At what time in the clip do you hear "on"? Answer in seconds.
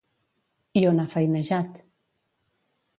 0.93-1.03